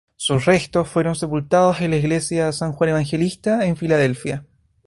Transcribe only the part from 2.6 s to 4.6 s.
Juan Evangelista en Filadelfia.